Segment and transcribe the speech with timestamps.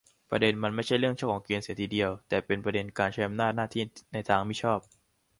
[0.29, 4.79] ประเด็นมันไม่ใช่เรื่องช่องของเกณฑ์เสียทีเดียวด้วย แต่เป็นประเด็นการใช้อำนาจหน้าที่ในทางมิชอบ